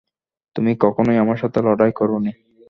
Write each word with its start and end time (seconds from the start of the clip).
তুমি 0.55 0.71
কখনোই 0.79 1.17
আমার 1.17 1.37
সাথে 1.37 1.59
লড়াই 1.61 1.91
করোনি। 1.91 2.31